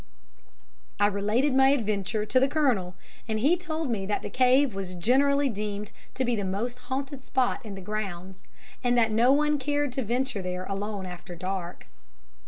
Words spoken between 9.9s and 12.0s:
to venture there alone after dark.